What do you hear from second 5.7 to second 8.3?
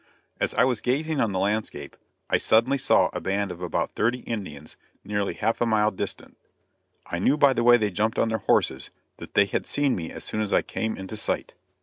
distant; I knew by the way they jumped on